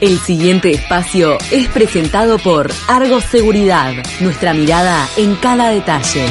El 0.00 0.18
siguiente 0.18 0.70
espacio 0.70 1.38
es 1.50 1.68
presentado 1.68 2.38
por 2.38 2.70
Argos 2.88 3.24
Seguridad, 3.24 3.92
nuestra 4.20 4.54
mirada 4.54 5.08
en 5.16 5.34
cada 5.36 5.68
detalle. 5.68 6.26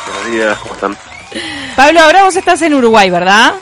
Buenos 0.07 0.31
días, 0.31 0.57
¿cómo 0.59 0.73
están? 0.73 0.97
Pablo, 1.75 1.99
ahora 2.01 2.23
vos 2.23 2.35
estás 2.35 2.61
en 2.61 2.73
Uruguay, 2.73 3.09
¿verdad? 3.09 3.55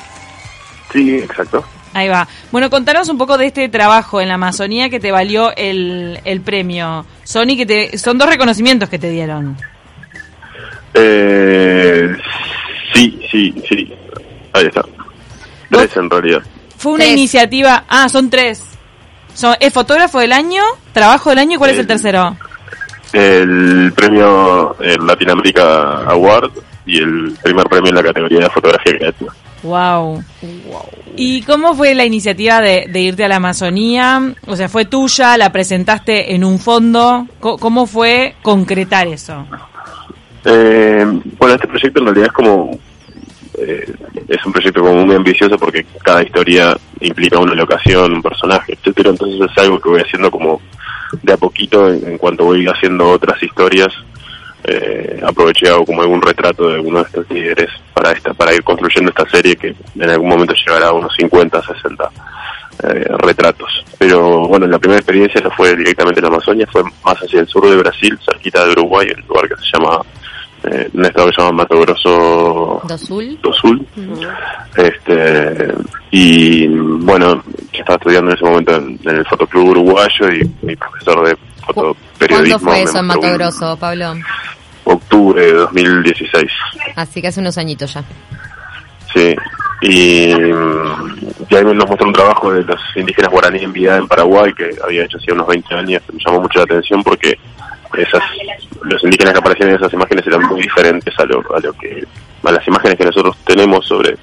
Sí, 0.92 1.18
exacto. 1.18 1.66
Ahí 1.94 2.08
va. 2.08 2.28
Bueno, 2.52 2.70
contanos 2.70 3.10
un 3.10 3.18
poco 3.18 3.38
de 3.38 3.48
este 3.48 3.70
trabajo 3.70 4.22
en 4.22 4.28
la 4.28 4.36
Amazonía 4.36 4.90
que 4.90 5.00
te 5.00 5.12
valió 5.12 5.56
el, 5.56 6.20
el 6.24 6.42
premio 6.42 7.06
Sony, 7.24 7.56
que 7.58 7.66
te, 7.66 7.98
son 7.98 8.18
dos 8.18 8.30
reconocimientos 8.30 8.90
que 8.90 9.00
te 9.00 9.10
dieron. 9.10 9.58
Eh, 10.94 12.16
sí, 12.94 13.20
sí, 13.32 13.64
sí. 13.68 13.94
Ahí 14.54 14.66
está. 14.66 14.84
Tres 15.70 15.98
en 15.98 16.10
realidad. 16.10 16.42
Fue 16.84 16.92
una 16.92 17.06
Tres. 17.06 17.14
iniciativa. 17.18 17.86
Ah, 17.88 18.10
son 18.10 18.30
tres. 18.30 18.62
Son, 19.34 19.56
¿Es 19.60 19.74
fotógrafo 19.74 20.20
del 20.20 20.34
año? 20.34 20.62
¿Trabajo 20.92 21.30
del 21.30 21.40
año? 21.40 21.56
¿Y 21.56 21.58
cuál 21.58 21.72
es 21.72 21.80
el 21.80 21.88
tercero? 21.88 22.36
El 23.14 23.94
premio 23.96 24.76
el 24.82 25.06
Latinoamérica 25.08 26.04
Award 26.10 26.52
y 26.86 26.98
el 26.98 27.38
primer 27.42 27.66
premio 27.68 27.90
en 27.90 27.96
la 27.96 28.04
categoría 28.04 28.40
de 28.42 28.50
fotografía 28.50 28.98
creativa. 28.98 29.34
Wow. 29.64 30.22
¿Y 31.16 31.42
cómo 31.44 31.74
fue 31.74 31.96
la 31.96 32.04
iniciativa 32.04 32.60
de, 32.60 32.88
de 32.92 33.00
irte 33.00 33.24
a 33.24 33.30
la 33.30 33.38
Amazonía? 33.38 34.34
O 34.46 34.56
sea, 34.58 34.68
¿fue 34.68 34.84
tuya? 34.86 35.38
¿La 35.38 35.52
presentaste 35.54 36.36
en 36.36 36.44
un 36.44 36.60
fondo? 36.60 37.26
Co- 37.40 37.58
¿Cómo 37.58 37.86
fue 37.88 38.36
concretar 38.42 39.08
eso? 39.08 39.46
Eh, 40.44 41.06
bueno, 41.40 41.56
este 41.56 41.68
proyecto 41.68 42.00
en 42.02 42.06
realidad 42.08 42.28
es 42.28 42.34
como... 42.34 42.78
eh, 43.58 43.94
es 44.28 44.46
un 44.46 44.52
proyecto 44.52 44.82
como 44.82 45.06
muy 45.06 45.16
ambicioso 45.16 45.58
porque 45.58 45.86
cada 46.04 46.24
historia 46.24 46.76
implica 47.02 47.40
una 47.40 47.54
locación, 47.54 48.14
un 48.14 48.22
personaje, 48.22 48.74
etcétera. 48.74 49.12
Entonces 49.12 49.50
es 49.50 49.58
algo 49.64 49.80
que 49.80 49.90
voy 49.90 50.02
haciendo 50.02 50.32
como 50.32 50.62
de 51.22 51.34
a 51.34 51.38
poquito 51.38 51.90
en, 51.90 52.18
cuanto 52.18 52.46
voy 52.46 52.66
haciendo 52.68 53.10
otras 53.10 53.42
historias. 53.42 53.90
Eh, 54.66 55.22
aproveché 55.24 55.68
hago 55.68 55.86
como 55.86 56.02
algún 56.02 56.22
retrato 56.22 56.70
de 56.70 56.76
alguno 56.76 57.00
de 57.00 57.06
estos 57.06 57.30
líderes 57.30 57.70
para 57.94 58.14
esta 58.14 58.34
para 58.34 58.54
ir 58.54 58.64
construyendo 58.64 59.10
esta 59.10 59.30
serie 59.30 59.58
que 59.58 59.76
en 59.96 60.10
algún 60.10 60.30
momento 60.30 60.54
llegará 60.54 60.88
a 60.88 60.94
unos 60.94 61.14
50, 61.18 61.62
60 61.62 62.10
eh, 62.84 63.06
retratos. 63.20 63.84
Pero 63.98 64.48
bueno, 64.48 64.66
la 64.68 64.80
primera 64.80 65.00
experiencia 65.00 65.42
no 65.42 65.52
fue 65.52 65.76
directamente 65.76 66.20
en 66.20 66.24
la 66.24 66.30
Amazonia, 66.30 66.68
fue 66.72 66.84
más 66.84 67.18
hacia 67.18 67.42
el 67.42 67.48
sur 67.48 67.70
de 67.70 67.78
Brasil, 67.78 68.18
cerquita 68.26 68.66
de 68.66 68.72
Uruguay, 68.72 69.08
en 69.12 69.22
un 69.22 69.28
lugar 69.28 69.48
que 69.48 69.56
se 69.58 69.78
llama, 69.78 70.00
eh, 70.64 70.90
un 70.94 71.06
estado 71.06 71.28
que 71.28 71.36
se 71.36 71.42
llama 71.42 71.58
Mato 71.58 71.80
Grosso 71.80 72.82
Do 72.88 72.98
Sul. 72.98 73.40
do 73.42 73.54
Sul. 73.54 73.86
Este, 74.76 75.74
y 76.12 76.68
bueno, 76.68 77.44
yo 77.72 77.80
estaba 77.80 77.96
estudiando 77.96 78.32
en 78.32 78.38
ese 78.38 78.46
momento 78.46 78.76
en, 78.76 79.00
en 79.04 79.16
el 79.18 79.26
Fotoclub 79.26 79.70
Uruguayo 79.70 80.32
y 80.32 80.50
mi 80.66 80.76
profesor 80.76 81.28
de 81.28 81.38
fotoperiodismo. 81.66 82.60
¿Cuándo 82.60 82.60
fue 82.60 82.82
eso 82.84 83.00
en 83.00 83.06
Mato 83.06 83.34
Grosso, 83.34 83.78
Pablo? 83.78 84.14
Octubre 84.86 85.42
de 85.42 85.54
2016. 85.54 86.52
Así 86.96 87.22
que 87.22 87.28
hace 87.28 87.40
unos 87.40 87.58
añitos 87.58 87.94
ya. 87.94 88.04
Sí, 89.14 89.36
y, 89.82 90.34
mm, 90.34 91.46
y 91.50 91.56
ahí 91.56 91.64
nos 91.64 91.88
mostró 91.88 92.08
un 92.08 92.14
trabajo 92.14 92.54
de 92.54 92.64
los 92.64 92.80
indígenas 92.96 93.32
guaraní 93.32 93.64
en 93.64 93.74
vida 93.74 93.98
en 93.98 94.08
Paraguay 94.08 94.54
que 94.54 94.70
había 94.84 95.04
hecho 95.04 95.18
hacía 95.18 95.34
unos 95.34 95.48
20 95.48 95.76
años, 95.76 96.02
me 96.12 96.20
llamó 96.26 96.42
mucho 96.42 96.60
la 96.60 96.64
atención 96.64 97.04
porque 97.04 97.38
esas 97.98 98.24
los 98.84 99.04
indígenas 99.04 99.34
que 99.34 99.40
aparecían 99.40 99.70
en 99.70 99.76
esas 99.76 99.94
imágenes 99.94 100.26
eran 100.28 100.44
muy 100.48 100.62
diferentes 100.62 101.14
a 101.20 101.26
lo, 101.26 101.40
a 101.56 101.60
lo 101.60 101.74
que 101.74 102.04
a 102.44 102.52
las 102.52 102.68
imágenes 102.68 102.98
que 102.98 103.06
nosotros 103.06 103.38
tenemos 103.46 103.86
sobre 103.86 104.18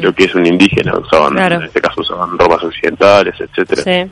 lo 0.00 0.12
que 0.14 0.24
es 0.24 0.34
un 0.34 0.46
indígena, 0.46 0.96
usaban, 0.98 1.34
Claro. 1.34 1.56
en 1.56 1.62
este 1.64 1.80
caso 1.80 2.00
usaban 2.00 2.38
ropas 2.38 2.62
occidentales, 2.64 3.34
etcétera 3.38 3.82
Sí. 3.82 4.10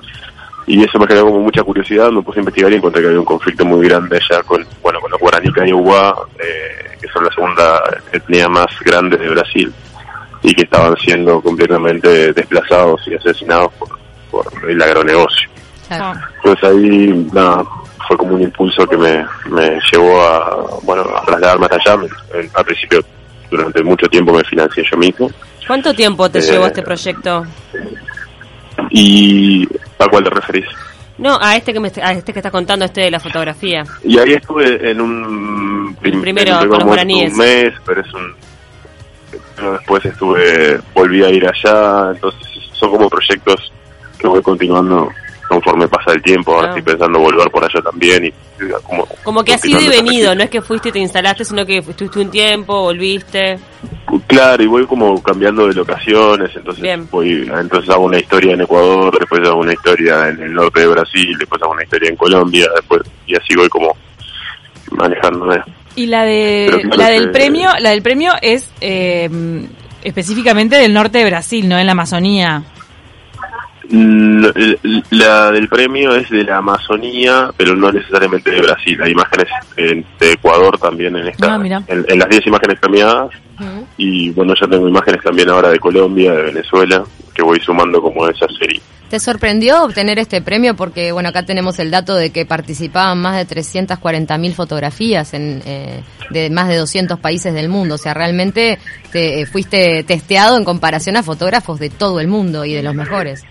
y 0.66 0.84
eso 0.84 0.98
me 0.98 1.06
generó 1.06 1.26
como 1.26 1.40
mucha 1.40 1.62
curiosidad, 1.62 2.10
me 2.10 2.22
puse 2.22 2.38
a 2.38 2.42
investigar 2.42 2.72
y 2.72 2.76
encontré 2.76 3.00
que 3.00 3.08
había 3.08 3.20
un 3.20 3.24
conflicto 3.24 3.64
muy 3.64 3.86
grande 3.88 4.16
allá 4.18 4.42
con, 4.42 4.66
bueno, 4.82 5.00
con 5.00 5.10
los 5.10 5.20
guaraní 5.20 5.50
Kaniuwa, 5.52 6.14
eh, 6.38 6.96
que 7.00 7.08
son 7.08 7.24
la 7.24 7.30
segunda 7.32 7.82
etnia 8.12 8.48
más 8.48 8.66
grande 8.84 9.16
de 9.16 9.28
Brasil, 9.30 9.72
y 10.42 10.54
que 10.54 10.62
estaban 10.64 10.94
siendo 10.98 11.40
completamente 11.40 12.32
desplazados 12.34 13.00
y 13.08 13.14
asesinados 13.14 13.72
por, 13.74 13.88
por 14.30 14.70
el 14.70 14.80
agronegocio. 14.82 15.48
Claro. 15.88 16.18
Entonces 16.44 16.64
ahí, 16.68 17.28
nada, 17.32 17.64
fue 18.06 18.16
como 18.16 18.34
un 18.34 18.42
impulso 18.42 18.86
que 18.86 18.96
me, 18.96 19.24
me 19.50 19.78
llevó 19.92 20.20
a, 20.22 20.78
bueno, 20.82 21.02
a 21.16 21.24
trasladarme 21.24 21.66
hasta 21.66 21.76
allá. 21.92 21.96
Me- 22.02 22.48
al 22.54 22.64
principio, 22.64 23.00
durante 23.50 23.82
mucho 23.82 24.06
tiempo 24.08 24.32
me 24.32 24.44
financié 24.44 24.84
yo 24.90 24.96
mismo. 24.96 25.30
¿Cuánto 25.66 25.92
tiempo 25.94 26.28
te 26.30 26.38
Eh, 26.38 26.42
llevó 26.42 26.66
este 26.66 26.82
proyecto? 26.82 27.44
¿Y 28.90 29.66
a 29.98 30.06
cuál 30.08 30.24
te 30.24 30.30
referís? 30.30 30.66
No, 31.18 31.38
a 31.40 31.56
este 31.56 31.72
que 31.72 31.80
me, 31.80 31.90
a 32.02 32.12
este 32.12 32.32
que 32.32 32.38
estás 32.40 32.52
contando, 32.52 32.84
este 32.84 33.02
de 33.02 33.10
la 33.10 33.18
fotografía. 33.20 33.82
Y 34.04 34.18
ahí 34.18 34.32
estuve 34.34 34.90
en 34.90 35.00
un 35.00 35.96
prim- 36.00 36.20
Primero 36.20 36.50
en 36.60 36.70
un 36.70 36.78
con 36.78 36.86
los 36.96 37.04
un 37.04 37.36
mes, 37.38 37.72
pero 37.84 38.00
es 38.02 38.12
un 38.14 38.34
pero 39.56 39.72
después 39.72 40.04
estuve 40.04 40.78
volví 40.94 41.24
a 41.24 41.30
ir 41.30 41.46
allá, 41.48 42.10
entonces 42.14 42.46
son 42.72 42.90
como 42.90 43.08
proyectos 43.08 43.72
que 44.18 44.26
voy 44.28 44.42
continuando 44.42 45.10
conforme 45.48 45.86
pasa 45.88 46.12
el 46.12 46.22
tiempo, 46.22 46.54
ahora 46.54 46.68
Ah. 46.68 46.70
estoy 46.76 46.82
pensando 46.94 47.18
volver 47.20 47.50
por 47.50 47.64
allá 47.64 47.80
también 47.82 48.24
y 48.26 48.32
como 48.84 49.06
Como 49.22 49.44
que 49.44 49.54
así 49.54 49.72
de 49.74 49.88
venido, 49.88 50.34
no 50.34 50.42
es 50.42 50.50
que 50.50 50.62
fuiste 50.62 50.88
y 50.88 50.92
te 50.92 50.98
instalaste, 50.98 51.44
sino 51.44 51.64
que 51.66 51.78
estuviste 51.78 52.18
un 52.20 52.30
tiempo, 52.30 52.82
volviste. 52.82 53.58
Claro, 54.26 54.62
y 54.62 54.66
voy 54.66 54.86
como 54.86 55.22
cambiando 55.22 55.66
de 55.68 55.74
locaciones, 55.74 56.50
entonces 56.56 56.82
Bien. 56.82 57.06
voy, 57.10 57.48
entonces 57.54 57.90
hago 57.90 58.04
una 58.06 58.18
historia 58.18 58.54
en 58.54 58.62
Ecuador, 58.62 59.18
después 59.18 59.40
hago 59.46 59.60
una 59.60 59.72
historia 59.72 60.28
en 60.28 60.42
el 60.42 60.54
norte 60.54 60.80
de 60.80 60.86
Brasil, 60.88 61.36
después 61.38 61.62
hago 61.62 61.72
una 61.72 61.82
historia 61.84 62.08
en 62.10 62.16
Colombia, 62.16 62.66
después 62.76 63.02
y 63.26 63.34
así 63.36 63.54
voy 63.56 63.68
como 63.68 63.94
manejándome. 64.92 65.62
Y 65.94 66.06
la 66.06 66.24
de 66.24 66.68
claro 66.82 66.96
la 66.96 67.08
del 67.08 67.24
que- 67.26 67.32
premio, 67.32 67.70
la 67.80 67.90
del 67.90 68.02
premio 68.02 68.32
es 68.42 68.70
eh, 68.80 69.28
específicamente 70.02 70.76
del 70.76 70.92
norte 70.92 71.18
de 71.18 71.24
Brasil, 71.26 71.68
no 71.68 71.78
en 71.78 71.86
la 71.86 71.92
Amazonía. 71.92 72.62
La 75.10 75.50
del 75.50 75.68
premio 75.68 76.14
es 76.14 76.28
de 76.30 76.44
la 76.44 76.58
Amazonía, 76.58 77.50
pero 77.56 77.74
no 77.76 77.90
necesariamente 77.92 78.50
de 78.50 78.60
Brasil. 78.62 79.00
Hay 79.02 79.12
imágenes 79.12 79.46
en- 79.76 80.04
de 80.18 80.32
Ecuador 80.32 80.78
también 80.78 81.16
en 81.16 81.28
esta, 81.28 81.46
Ah, 81.88 81.92
en, 81.92 82.04
en 82.08 82.18
las 82.18 82.28
10 82.28 82.46
imágenes 82.46 82.78
premiadas. 82.80 83.30
Y 83.96 84.30
bueno, 84.30 84.54
ya 84.60 84.66
tengo 84.66 84.88
imágenes 84.88 85.22
también 85.22 85.48
ahora 85.50 85.70
de 85.70 85.78
Colombia, 85.78 86.32
de 86.32 86.42
Venezuela, 86.42 87.04
que 87.36 87.42
voy 87.42 87.60
sumando 87.60 88.00
como 88.00 88.24
a 88.24 88.30
esa 88.30 88.46
serie. 88.58 88.80
¿Te 89.10 89.20
sorprendió 89.20 89.84
obtener 89.84 90.18
este 90.18 90.42
premio? 90.42 90.74
Porque, 90.74 91.12
bueno, 91.12 91.28
acá 91.28 91.44
tenemos 91.44 91.78
el 91.78 91.92
dato 91.92 92.16
de 92.16 92.30
que 92.30 92.44
participaban 92.44 93.20
más 93.20 93.36
de 93.36 93.46
340.000 93.46 94.52
fotografías 94.54 95.32
en, 95.34 95.62
eh, 95.64 96.02
de 96.30 96.50
más 96.50 96.66
de 96.68 96.76
200 96.76 97.20
países 97.20 97.54
del 97.54 97.68
mundo. 97.68 97.94
O 97.94 97.98
sea, 97.98 98.14
realmente 98.14 98.80
te 99.12 99.42
eh, 99.42 99.46
fuiste 99.46 100.02
testeado 100.02 100.56
en 100.56 100.64
comparación 100.64 101.16
a 101.16 101.22
fotógrafos 101.22 101.78
de 101.78 101.90
todo 101.90 102.18
el 102.18 102.26
mundo 102.26 102.64
y 102.64 102.74
de 102.74 102.82
los 102.82 102.94
mejores. 102.94 103.44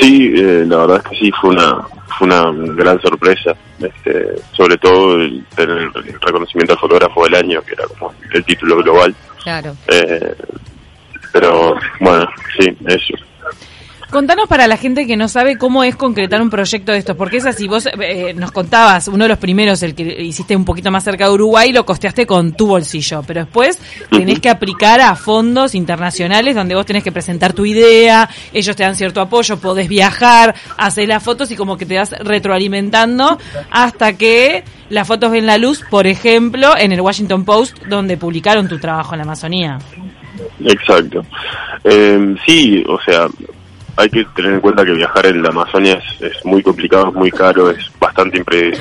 Sí, 0.00 0.32
eh, 0.34 0.64
la 0.66 0.78
verdad 0.78 1.02
es 1.04 1.10
que 1.10 1.16
sí, 1.16 1.30
fue 1.40 1.50
una 1.50 1.76
fue 2.18 2.26
una 2.26 2.52
gran 2.74 3.00
sorpresa, 3.00 3.54
este, 3.78 4.34
sobre 4.52 4.76
todo 4.76 5.14
el, 5.14 5.44
el 5.56 5.92
reconocimiento 6.20 6.72
al 6.72 6.78
fotógrafo 6.78 7.24
del 7.24 7.36
año, 7.36 7.62
que 7.62 7.72
era 7.72 7.84
como 7.86 8.12
el 8.32 8.44
título 8.44 8.76
global. 8.78 9.14
Claro. 9.42 9.74
Eh, 9.88 10.34
pero 11.32 11.74
bueno, 12.00 12.26
sí, 12.58 12.76
eso. 12.86 13.14
Contanos 14.10 14.48
para 14.48 14.66
la 14.66 14.76
gente 14.76 15.06
que 15.06 15.16
no 15.16 15.28
sabe 15.28 15.56
cómo 15.56 15.84
es 15.84 15.94
concretar 15.94 16.42
un 16.42 16.50
proyecto 16.50 16.90
de 16.90 16.98
estos, 16.98 17.16
porque 17.16 17.36
es 17.36 17.46
así, 17.46 17.68
vos 17.68 17.86
eh, 17.86 18.34
nos 18.34 18.50
contabas, 18.50 19.06
uno 19.06 19.22
de 19.22 19.28
los 19.28 19.38
primeros, 19.38 19.84
el 19.84 19.94
que 19.94 20.02
hiciste 20.02 20.56
un 20.56 20.64
poquito 20.64 20.90
más 20.90 21.04
cerca 21.04 21.26
de 21.26 21.30
Uruguay, 21.30 21.70
lo 21.70 21.86
costeaste 21.86 22.26
con 22.26 22.54
tu 22.54 22.66
bolsillo, 22.66 23.22
pero 23.24 23.44
después 23.44 23.78
tenés 24.10 24.40
que 24.40 24.50
aplicar 24.50 25.00
a 25.00 25.14
fondos 25.14 25.76
internacionales 25.76 26.56
donde 26.56 26.74
vos 26.74 26.84
tenés 26.84 27.04
que 27.04 27.12
presentar 27.12 27.52
tu 27.52 27.64
idea, 27.64 28.28
ellos 28.52 28.74
te 28.74 28.82
dan 28.82 28.96
cierto 28.96 29.20
apoyo, 29.20 29.60
podés 29.60 29.88
viajar, 29.88 30.56
hacer 30.76 31.06
las 31.06 31.22
fotos 31.22 31.48
y 31.52 31.56
como 31.56 31.76
que 31.76 31.86
te 31.86 31.96
vas 31.96 32.10
retroalimentando 32.10 33.38
hasta 33.70 34.14
que 34.14 34.64
las 34.88 35.06
fotos 35.06 35.30
ven 35.30 35.46
la 35.46 35.56
luz, 35.56 35.84
por 35.88 36.08
ejemplo, 36.08 36.76
en 36.76 36.90
el 36.90 37.00
Washington 37.00 37.44
Post, 37.44 37.84
donde 37.84 38.16
publicaron 38.16 38.66
tu 38.66 38.80
trabajo 38.80 39.14
en 39.14 39.18
la 39.18 39.24
Amazonía. 39.24 39.78
Exacto. 40.64 41.24
Eh, 41.84 42.34
sí, 42.46 42.84
o 42.86 43.00
sea, 43.00 43.26
hay 43.96 44.08
que 44.08 44.24
tener 44.36 44.54
en 44.54 44.60
cuenta 44.60 44.84
que 44.84 44.92
viajar 44.92 45.26
en 45.26 45.42
la 45.42 45.50
Amazonia 45.50 45.94
es, 45.94 46.32
es 46.32 46.44
muy 46.44 46.62
complicado, 46.62 47.08
es 47.08 47.14
muy 47.14 47.30
caro, 47.30 47.70
es 47.70 47.78
bastante 47.98 48.38
impre, 48.38 48.72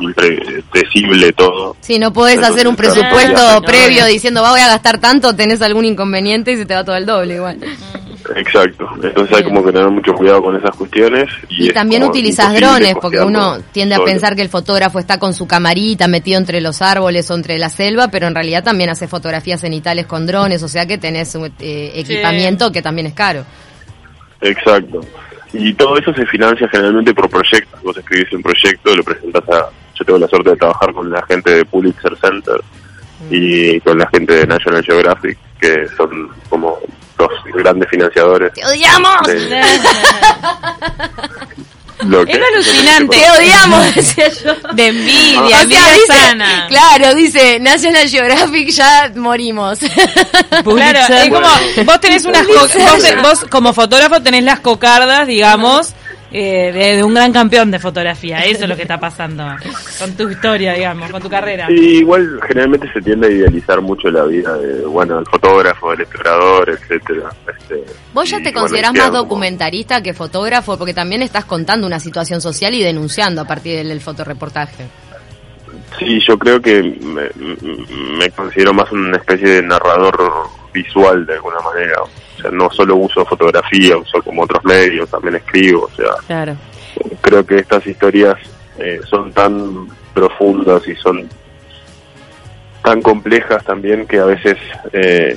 impredecible 0.00 1.32
todo. 1.32 1.76
Sí, 1.80 1.98
no 1.98 2.12
podés 2.12 2.34
Entonces, 2.36 2.54
hacer 2.56 2.68
un 2.68 2.76
presupuesto 2.76 3.62
previo 3.62 4.04
diciendo, 4.06 4.42
va, 4.42 4.50
voy 4.50 4.60
a 4.60 4.68
gastar 4.68 4.98
tanto, 4.98 5.34
tenés 5.34 5.62
algún 5.62 5.84
inconveniente 5.84 6.52
y 6.52 6.56
se 6.56 6.66
te 6.66 6.74
va 6.74 6.84
todo 6.84 6.96
el 6.96 7.06
doble 7.06 7.36
igual. 7.36 7.58
Exacto. 8.34 8.88
Entonces 9.02 9.36
hay 9.36 9.44
como 9.44 9.64
que 9.64 9.72
tener 9.72 9.88
mucho 9.90 10.12
cuidado 10.14 10.42
con 10.42 10.56
esas 10.56 10.74
cuestiones. 10.74 11.28
Y, 11.48 11.70
también 11.70 12.02
utilizas 12.02 12.54
drones, 12.54 12.94
porque 13.00 13.20
uno 13.20 13.58
tiende 13.72 13.94
a 13.94 13.98
solo. 13.98 14.10
pensar 14.10 14.34
que 14.34 14.42
el 14.42 14.48
fotógrafo 14.48 14.98
está 14.98 15.18
con 15.18 15.34
su 15.34 15.46
camarita 15.46 16.08
metido 16.08 16.38
entre 16.38 16.60
los 16.60 16.82
árboles 16.82 17.30
o 17.30 17.34
entre 17.34 17.58
la 17.58 17.68
selva, 17.68 18.08
pero 18.08 18.26
en 18.26 18.34
realidad 18.34 18.64
también 18.64 18.90
hace 18.90 19.06
fotografías 19.06 19.60
cenitales 19.60 20.06
con 20.06 20.26
drones, 20.26 20.62
o 20.62 20.68
sea 20.68 20.86
que 20.86 20.98
tenés 20.98 21.34
un 21.34 21.52
eh, 21.60 21.92
equipamiento 21.94 22.72
que 22.72 22.82
también 22.82 23.06
es 23.06 23.14
caro. 23.14 23.44
Exacto. 24.40 25.00
Y 25.52 25.72
todo 25.74 25.96
eso 25.96 26.12
se 26.12 26.26
financia 26.26 26.68
generalmente 26.68 27.14
por 27.14 27.30
proyectos. 27.30 27.82
Vos 27.82 27.96
escribís 27.96 28.32
un 28.32 28.42
proyecto, 28.42 28.94
lo 28.94 29.04
presentas 29.04 29.48
a... 29.48 29.68
Yo 29.94 30.04
tengo 30.04 30.18
la 30.18 30.28
suerte 30.28 30.50
de 30.50 30.56
trabajar 30.56 30.92
con 30.92 31.10
la 31.10 31.24
gente 31.26 31.54
de 31.54 31.64
Pulitzer 31.64 32.14
Center 32.18 32.60
y 33.30 33.80
con 33.80 33.98
la 33.98 34.06
gente 34.08 34.34
de 34.34 34.46
National 34.46 34.84
Geographic, 34.84 35.38
que 35.58 35.88
son 35.96 36.28
como 36.50 36.78
dos 37.18 37.30
grandes 37.54 37.88
financiadores. 37.88 38.52
¡Te 38.52 38.64
odiamos! 38.66 39.16
de 39.26 39.64
lo 42.04 42.24
que- 42.26 42.32
Es 42.32 42.38
alucinante. 42.52 43.16
¡Te 43.16 43.30
odiamos! 43.30 43.94
decía 43.94 44.28
yo. 44.28 44.54
De 44.74 44.86
envidia, 44.88 45.40
O 45.42 45.48
sea, 45.48 45.62
envidia 45.62 45.92
dice- 45.92 46.06
sana. 46.12 46.66
Claro, 46.68 47.14
dice 47.14 47.58
National 47.60 48.08
Geographic, 48.08 48.68
ya 48.70 49.10
morimos. 49.16 49.78
Claro, 50.64 50.98
es 51.14 51.30
como, 51.30 51.48
vos 51.84 52.00
tenés 52.00 52.24
unas, 52.24 52.46
co- 52.46 52.54
vos, 52.54 53.02
vos 53.22 53.46
como 53.50 53.72
fotógrafo 53.72 54.20
tenés 54.22 54.44
las 54.44 54.60
cocardas, 54.60 55.26
digamos, 55.26 55.94
eh, 56.32 56.72
de, 56.72 56.96
de 56.96 57.02
un 57.04 57.14
gran 57.14 57.32
campeón 57.32 57.70
de 57.70 57.78
fotografía. 57.78 58.38
Eso 58.44 58.64
es 58.64 58.68
lo 58.68 58.76
que 58.76 58.82
está 58.82 58.98
pasando 58.98 59.44
con 59.98 60.12
tu 60.16 60.28
historia, 60.28 60.72
digamos, 60.74 61.10
con 61.10 61.22
tu 61.22 61.28
carrera. 61.30 61.66
Sí, 61.68 61.98
igual 61.98 62.40
generalmente 62.48 62.92
se 62.92 63.00
tiende 63.00 63.28
a 63.28 63.30
idealizar 63.30 63.80
mucho 63.80 64.08
la 64.10 64.24
vida 64.24 64.56
de, 64.58 64.80
bueno, 64.86 65.16
del 65.16 65.26
fotógrafo, 65.26 65.90
del 65.92 66.00
explorador, 66.02 66.70
etcétera. 66.70 67.30
Este, 67.58 67.84
Vos 68.12 68.28
ya 68.28 68.38
te 68.38 68.44
bueno, 68.44 68.60
considerás 68.60 68.92
más 68.92 69.06
como- 69.10 69.18
documentarista 69.18 70.02
que 70.02 70.12
fotógrafo, 70.14 70.76
porque 70.76 70.94
también 70.94 71.22
estás 71.22 71.44
contando 71.44 71.86
una 71.86 72.00
situación 72.00 72.40
social 72.40 72.74
y 72.74 72.82
denunciando 72.82 73.42
a 73.42 73.44
partir 73.46 73.76
del, 73.76 73.88
del 73.88 74.00
fotoreportaje. 74.00 74.84
Sí, 75.98 76.18
yo 76.26 76.38
creo 76.38 76.60
que 76.60 76.82
me- 76.82 77.30
me 78.18 78.30
considero 78.30 78.74
más 78.74 78.90
una 78.92 79.16
especie 79.16 79.48
de 79.48 79.62
narrador 79.62 80.18
visual 80.82 81.24
de 81.26 81.34
alguna 81.34 81.60
manera. 81.60 82.02
O 82.02 82.40
sea, 82.40 82.50
no 82.50 82.70
solo 82.70 82.96
uso 82.96 83.24
fotografía, 83.24 83.96
uso 83.96 84.22
como 84.22 84.42
otros 84.42 84.64
medios, 84.64 85.08
también 85.10 85.36
escribo. 85.36 85.84
O 85.84 85.90
sea, 85.96 86.12
Claro. 86.26 86.56
creo 87.20 87.44
que 87.46 87.56
estas 87.58 87.86
historias 87.86 88.36
eh, 88.78 89.00
son 89.08 89.32
tan 89.32 89.88
profundas 90.14 90.86
y 90.86 90.94
son 90.96 91.28
tan 92.82 93.02
complejas 93.02 93.64
también 93.64 94.06
que 94.06 94.18
a 94.18 94.26
veces 94.26 94.56
eh, 94.92 95.36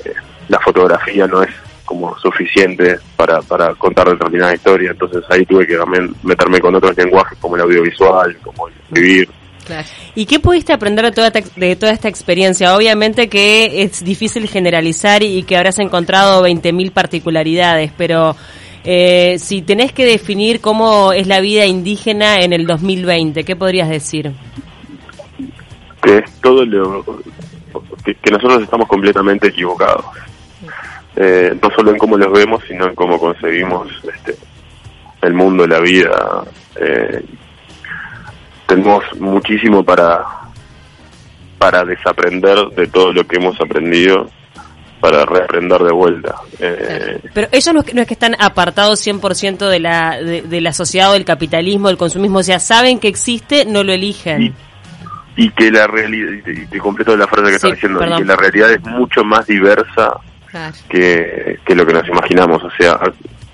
la 0.49 0.59
fotografía 0.59 1.25
no 1.27 1.41
es 1.41 1.49
como 1.85 2.15
suficiente 2.19 2.99
para, 3.15 3.41
para 3.41 3.73
contar 3.75 4.07
determinada 4.09 4.53
historia. 4.53 4.91
Entonces 4.91 5.23
ahí 5.29 5.45
tuve 5.45 5.65
que 5.65 5.75
también 5.77 6.13
meterme 6.23 6.59
con 6.59 6.75
otros 6.75 6.95
lenguajes 6.95 7.37
como 7.39 7.55
el 7.55 7.61
audiovisual, 7.63 8.37
como 8.43 8.67
el 8.67 8.73
escribir. 8.83 9.29
Claro. 9.69 9.87
¿Y 10.15 10.25
qué 10.25 10.39
pudiste 10.39 10.73
aprender 10.73 11.05
de 11.05 11.11
toda, 11.11 11.27
esta- 11.27 11.59
de 11.59 11.75
toda 11.75 11.91
esta 11.91 12.07
experiencia? 12.09 12.75
Obviamente 12.75 13.29
que 13.29 13.83
es 13.83 14.03
difícil 14.03 14.47
generalizar 14.47 15.21
y 15.21 15.43
que 15.43 15.55
habrás 15.55 15.77
encontrado 15.77 16.41
20.000 16.41 16.91
particularidades, 16.91 17.91
pero 17.95 18.35
eh, 18.83 19.35
si 19.37 19.61
tenés 19.61 19.91
que 19.91 20.05
definir 20.05 20.59
cómo 20.59 21.13
es 21.13 21.27
la 21.27 21.39
vida 21.39 21.65
indígena 21.67 22.41
en 22.41 22.53
el 22.53 22.65
2020, 22.65 23.43
¿qué 23.43 23.55
podrías 23.55 23.89
decir? 23.89 24.31
que 26.01 26.17
es 26.19 26.31
todo 26.41 26.65
lo 26.65 27.03
que, 28.05 28.15
que 28.15 28.31
nosotros 28.31 28.63
estamos 28.63 28.87
completamente 28.87 29.47
equivocados 29.49 30.05
Eh, 31.17 31.53
no 31.61 31.69
solo 31.75 31.91
en 31.91 31.97
cómo 31.97 32.17
los 32.17 32.31
vemos 32.31 32.63
sino 32.67 32.87
en 32.87 32.95
cómo 32.95 33.19
concebimos 33.19 33.87
este 34.15 34.35
el 35.21 35.33
mundo 35.33 35.67
la 35.67 35.79
vida 35.81 36.45
Eh, 36.79 37.21
tenemos 38.69 39.03
muchísimo 39.19 39.83
para 39.83 40.23
para 41.57 41.83
desaprender 41.83 42.57
de 42.77 42.87
todo 42.87 43.11
lo 43.11 43.25
que 43.27 43.35
hemos 43.35 43.59
aprendido 43.59 44.29
para 45.01 45.25
reaprender 45.25 45.81
de 45.81 45.91
vuelta 45.91 46.35
Eh, 46.59 47.19
Pero 47.33 47.47
ellos 47.51 47.73
no 47.73 47.79
es 47.81 47.85
que, 47.85 47.93
no 47.93 48.01
es 48.01 48.07
que 48.07 48.13
están 48.13 48.35
apartados 48.39 49.05
100% 49.05 49.67
de 49.69 49.79
la, 49.79 50.17
de, 50.21 50.41
de 50.43 50.61
la 50.61 50.71
sociedad 50.73 51.09
o 51.09 51.13
del 51.13 51.25
capitalismo, 51.25 51.87
del 51.89 51.97
consumismo, 51.97 52.39
o 52.39 52.43
sea, 52.43 52.59
saben 52.59 52.99
que 52.99 53.07
existe, 53.09 53.65
no 53.65 53.83
lo 53.83 53.91
eligen. 53.93 54.41
Y- 54.43 54.53
y 55.35 55.49
que 55.51 55.71
la 55.71 55.87
realidad 55.87 56.31
y 56.33 56.41
te, 56.41 56.53
te 56.65 56.79
completo 56.79 57.15
la 57.15 57.25
frase 57.27 57.43
que 57.45 57.49
Sí, 57.51 57.55
estaba 57.55 57.73
diciendo 57.75 57.99
y 58.03 58.17
que 58.17 58.25
la 58.25 58.35
realidad 58.35 58.71
es 58.71 58.81
mucho 58.83 59.23
más 59.23 59.45
diversa 59.47 60.11
Claro. 60.51 60.75
que, 60.89 61.59
que 61.65 61.75
lo 61.75 61.85
que 61.85 61.93
nos 61.93 62.05
imaginamos. 62.09 62.61
O 62.63 62.69
sea, 62.71 62.99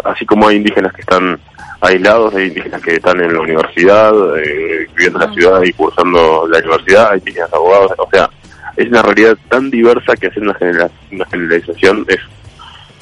así 0.04 0.26
como 0.26 0.48
hay 0.48 0.56
indígenas 0.58 0.94
que 0.94 1.02
están 1.02 1.40
aislados, 1.86 2.34
hay 2.36 2.48
indígenas 2.48 2.82
que 2.82 2.96
están 2.96 3.20
en 3.22 3.34
la 3.34 3.42
universidad, 3.42 4.12
eh, 4.38 4.88
viviendo 4.96 5.22
en 5.24 5.30
la 5.30 5.34
ciudad 5.34 5.64
y 5.64 5.74
cursando 5.74 6.48
la 6.50 6.60
universidad, 6.60 7.12
hay 7.12 7.20
indígenas 7.20 7.54
abogados, 7.54 7.92
o 7.98 8.10
sea, 8.12 8.30
es 8.78 8.88
una 8.88 9.02
realidad 9.02 9.38
tan 9.50 9.70
diversa 9.72 10.16
que 10.16 10.28
hacer 10.28 10.44
una, 10.44 10.54
genera- 10.56 10.90
una 11.12 11.26
generalización 11.26 12.06
es 12.08 12.20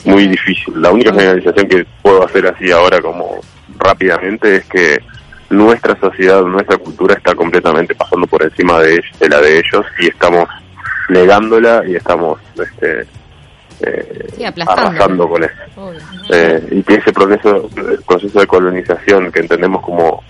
muy 0.05 0.27
difícil. 0.27 0.73
La 0.81 0.91
única 0.91 1.11
generalización 1.11 1.67
que 1.67 1.85
puedo 2.01 2.23
hacer 2.25 2.45
así 2.47 2.71
ahora 2.71 3.01
como 3.01 3.39
rápidamente 3.79 4.57
es 4.57 4.65
que 4.65 4.99
nuestra 5.49 5.97
sociedad, 5.99 6.41
nuestra 6.43 6.77
cultura 6.77 7.15
está 7.15 7.33
completamente 7.35 7.95
pasando 7.95 8.27
por 8.27 8.43
encima 8.43 8.79
de, 8.81 9.01
de 9.19 9.29
la 9.29 9.39
de 9.39 9.59
ellos 9.59 9.85
y 9.99 10.07
estamos 10.07 10.47
negándola 11.09 11.83
y 11.87 11.95
estamos 11.95 12.39
este, 12.59 13.05
eh, 13.85 14.27
Sí, 14.35 14.45
aplastando. 14.45 14.89
arrasando 14.89 15.29
con 15.29 15.43
eso. 15.43 15.93
Eh, 16.31 16.67
y 16.71 16.83
que 16.83 16.95
ese 16.95 17.11
proceso, 17.13 17.69
el 17.75 17.99
proceso 18.07 18.39
de 18.39 18.47
colonización 18.47 19.31
que 19.31 19.39
entendemos 19.41 19.81
como, 19.83 20.23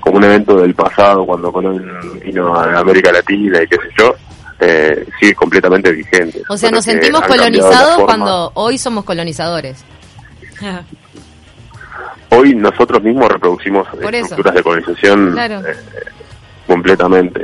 como 0.00 0.16
un 0.18 0.24
evento 0.24 0.56
del 0.60 0.74
pasado 0.74 1.24
cuando 1.26 1.52
Colón 1.52 1.84
vino 2.24 2.54
a 2.54 2.78
América 2.78 3.10
Latina 3.12 3.62
y 3.62 3.66
qué 3.66 3.76
sé 3.76 3.88
yo, 3.98 4.14
eh, 4.60 5.06
sigue 5.18 5.34
completamente 5.34 5.90
vigente. 5.92 6.42
O 6.48 6.56
sea, 6.56 6.70
nos 6.70 6.84
sentimos 6.84 7.22
colonizados 7.22 8.02
cuando 8.04 8.50
hoy 8.54 8.78
somos 8.78 9.04
colonizadores. 9.04 9.84
Hoy 12.32 12.54
nosotros 12.54 13.02
mismos 13.02 13.28
reproducimos 13.28 13.88
Por 13.88 14.14
eso. 14.14 14.24
estructuras 14.26 14.54
de 14.54 14.62
colonización 14.62 15.32
Claro. 15.32 15.60
eh, 15.66 15.74
completamente. 16.66 17.42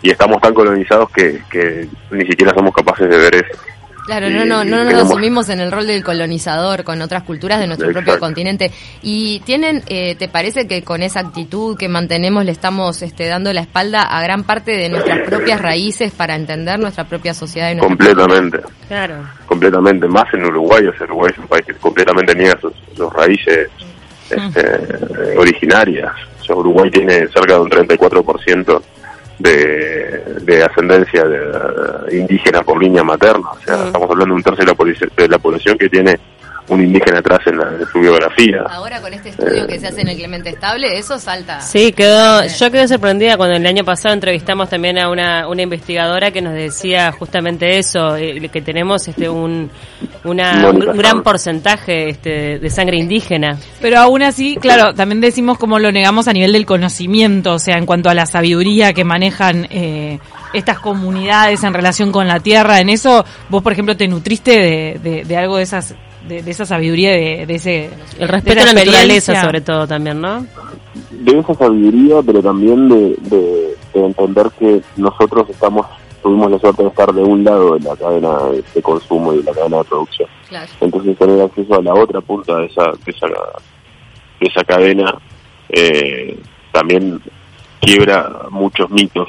Y 0.00 0.10
estamos 0.10 0.40
tan 0.40 0.54
colonizados 0.54 1.10
que, 1.10 1.42
que 1.50 1.88
ni 2.12 2.24
siquiera 2.24 2.54
somos 2.54 2.72
capaces 2.72 3.08
de 3.08 3.16
ver 3.16 3.34
eso. 3.34 3.58
Claro, 4.08 4.30
no, 4.30 4.46
no, 4.46 4.64
no 4.64 4.84
nos 4.84 5.02
asumimos 5.02 5.50
en 5.50 5.60
el 5.60 5.70
rol 5.70 5.86
del 5.86 6.02
colonizador 6.02 6.82
con 6.82 7.02
otras 7.02 7.24
culturas 7.24 7.60
de 7.60 7.66
nuestro 7.66 7.92
propio 7.92 8.18
continente. 8.18 8.72
Y 9.02 9.40
tienen, 9.40 9.82
eh, 9.86 10.14
¿te 10.14 10.28
parece 10.28 10.66
que 10.66 10.82
con 10.82 11.02
esa 11.02 11.20
actitud 11.20 11.76
que 11.76 11.90
mantenemos 11.90 12.42
le 12.46 12.52
estamos 12.52 13.02
este, 13.02 13.26
dando 13.26 13.52
la 13.52 13.60
espalda 13.60 14.00
a 14.04 14.22
gran 14.22 14.44
parte 14.44 14.70
de 14.70 14.88
nuestras 14.88 15.28
propias 15.28 15.60
raíces 15.60 16.10
para 16.10 16.36
entender 16.36 16.78
nuestra 16.78 17.04
propia 17.04 17.34
sociedad 17.34 17.70
y 17.70 17.74
nuestra 17.74 17.88
Completamente. 17.88 18.60
Claro. 18.88 19.16
completamente 19.44 20.08
más 20.08 20.32
en 20.32 20.46
Uruguay, 20.46 20.86
o 20.86 20.96
sea, 20.96 21.04
Uruguay 21.04 21.30
es 21.34 21.38
un 21.38 21.46
país 21.46 21.66
que 21.66 21.74
completamente 21.74 22.34
niega 22.34 22.58
sus, 22.58 22.72
sus 22.96 23.12
raíces 23.12 23.68
este, 24.30 24.60
eh, 24.60 25.36
originarias. 25.36 26.12
O 26.40 26.44
sea, 26.44 26.56
Uruguay 26.56 26.90
tiene 26.90 27.28
cerca 27.28 27.56
de 27.56 27.60
un 27.60 27.68
34% 27.68 28.82
de, 29.38 30.40
de 30.42 30.62
ascendencia 30.62 31.24
de, 31.24 32.18
indígena 32.18 32.62
por 32.62 32.82
línea 32.82 33.04
materna. 33.04 33.50
O 33.50 33.60
sea, 33.60 33.86
estamos 33.86 34.10
hablando 34.10 34.34
de 34.34 34.38
un 34.38 34.42
tercio 34.42 34.64
de 34.64 34.72
la, 34.72 35.06
de 35.16 35.28
la 35.28 35.38
población 35.38 35.78
que 35.78 35.88
tiene 35.88 36.18
un 36.68 36.82
indígena 36.82 37.18
atrás 37.20 37.40
en, 37.46 37.58
la, 37.58 37.68
en 37.80 37.86
su 37.86 38.00
biografía. 38.00 38.62
Ahora 38.68 39.00
con 39.00 39.12
este 39.12 39.30
estudio 39.30 39.66
que 39.66 39.78
se 39.78 39.88
hace 39.88 40.02
en 40.02 40.08
el 40.08 40.16
Clemente 40.16 40.50
Estable, 40.50 40.98
eso 40.98 41.18
salta. 41.18 41.60
Sí, 41.60 41.92
quedó, 41.92 42.44
yo 42.46 42.70
quedé 42.70 42.86
sorprendida 42.88 43.36
cuando 43.36 43.56
el 43.56 43.66
año 43.66 43.84
pasado 43.84 44.14
entrevistamos 44.14 44.68
también 44.68 44.98
a 44.98 45.10
una, 45.10 45.48
una 45.48 45.62
investigadora 45.62 46.30
que 46.30 46.42
nos 46.42 46.52
decía 46.52 47.12
justamente 47.12 47.78
eso, 47.78 48.16
eh, 48.16 48.48
que 48.52 48.60
tenemos 48.60 49.08
este 49.08 49.28
un, 49.28 49.70
una, 50.24 50.68
un 50.68 50.96
gran 50.96 51.22
porcentaje 51.22 52.10
este, 52.10 52.58
de 52.58 52.70
sangre 52.70 52.98
indígena. 52.98 53.58
Pero 53.80 53.98
aún 53.98 54.22
así, 54.22 54.56
claro, 54.56 54.94
también 54.94 55.20
decimos 55.20 55.58
cómo 55.58 55.78
lo 55.78 55.90
negamos 55.90 56.28
a 56.28 56.32
nivel 56.32 56.52
del 56.52 56.66
conocimiento, 56.66 57.54
o 57.54 57.58
sea, 57.58 57.78
en 57.78 57.86
cuanto 57.86 58.10
a 58.10 58.14
la 58.14 58.26
sabiduría 58.26 58.92
que 58.92 59.04
manejan 59.04 59.66
eh, 59.70 60.18
estas 60.52 60.78
comunidades 60.80 61.64
en 61.64 61.72
relación 61.72 62.12
con 62.12 62.28
la 62.28 62.40
tierra. 62.40 62.80
En 62.80 62.90
eso, 62.90 63.24
vos, 63.48 63.62
por 63.62 63.72
ejemplo, 63.72 63.96
te 63.96 64.06
nutriste 64.06 64.50
de, 64.50 65.00
de, 65.02 65.24
de 65.24 65.36
algo 65.36 65.56
de 65.56 65.62
esas 65.62 65.94
de, 66.28 66.42
de 66.42 66.50
esa 66.50 66.64
sabiduría, 66.66 67.10
de, 67.12 67.46
de 67.46 67.54
ese... 67.54 67.90
El 68.18 68.28
respeto 68.28 68.60
a 68.60 68.64
de 68.66 68.74
la 68.74 68.84
naturaleza 68.84 69.40
sobre 69.40 69.60
todo 69.60 69.86
también, 69.86 70.20
¿no? 70.20 70.46
de 71.10 71.38
esa 71.38 71.54
sabiduría, 71.54 72.16
pero 72.24 72.42
también 72.42 72.88
de, 72.88 73.16
de- 73.22 73.68
de 73.94 74.04
entender 74.04 74.46
que 74.58 74.80
nosotros 74.96 75.48
estamos 75.50 75.86
tuvimos 76.22 76.50
la 76.50 76.58
suerte 76.58 76.82
de 76.82 76.88
estar 76.88 77.12
de 77.12 77.22
un 77.22 77.42
lado 77.44 77.74
de 77.74 77.80
la 77.80 77.96
cadena 77.96 78.38
de, 78.50 78.62
de 78.74 78.82
consumo 78.82 79.32
y 79.32 79.38
de 79.38 79.44
la 79.44 79.52
cadena 79.52 79.78
de 79.78 79.84
producción. 79.84 80.28
Claro. 80.48 80.66
Entonces 80.80 81.16
tener 81.16 81.40
acceso 81.40 81.74
a 81.74 81.82
la 81.82 81.94
otra 81.94 82.20
punta 82.20 82.56
de 82.58 82.66
esa, 82.66 82.82
de 83.04 83.10
esa, 83.12 83.26
de 83.28 84.46
esa 84.46 84.64
cadena 84.64 85.14
eh, 85.70 86.38
también 86.72 87.20
quiebra 87.80 88.30
muchos 88.50 88.90
mitos 88.90 89.28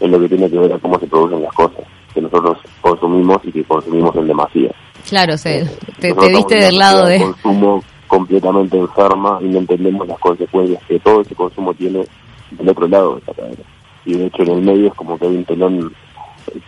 en 0.00 0.10
lo 0.10 0.20
que 0.20 0.28
tiene 0.28 0.50
que 0.50 0.58
ver 0.58 0.72
a 0.74 0.78
cómo 0.78 0.98
se 1.00 1.06
producen 1.06 1.42
las 1.42 1.52
cosas 1.54 1.84
que 2.14 2.20
nosotros 2.20 2.58
consumimos 2.80 3.38
y 3.44 3.52
que 3.52 3.64
consumimos 3.64 4.14
en 4.16 4.28
demasía. 4.28 4.70
Claro, 5.08 5.36
se, 5.38 5.66
te, 6.02 6.14
te 6.14 6.28
viste 6.28 6.54
del 6.56 6.78
lado 6.78 7.06
de... 7.06 7.18
consumo 7.20 7.82
completamente 8.06 8.76
enferma 8.78 9.38
y 9.40 9.44
no 9.46 9.58
entendemos 9.58 10.06
las 10.06 10.18
consecuencias 10.18 10.82
que 10.86 10.98
todo 11.00 11.22
ese 11.22 11.34
consumo 11.34 11.72
tiene 11.74 12.04
del 12.50 12.68
otro 12.68 12.86
lado 12.88 13.14
de 13.16 13.22
la 13.26 13.32
cadena. 13.34 13.62
Y 14.04 14.14
de 14.14 14.26
hecho 14.26 14.42
en 14.42 14.50
el 14.50 14.62
medio 14.62 14.88
es 14.88 14.94
como 14.94 15.18
que 15.18 15.26
hay 15.26 15.36
un 15.36 15.44
telón 15.44 15.92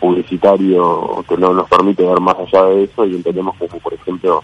publicitario 0.01 1.25
que 1.29 1.37
no 1.37 1.53
nos 1.53 1.69
permite 1.69 2.05
ver 2.07 2.21
más 2.21 2.37
allá 2.39 2.65
de 2.67 2.85
eso 2.85 3.05
y 3.05 3.17
entendemos 3.17 3.55
como 3.57 3.79
por 3.81 3.93
ejemplo, 3.95 4.43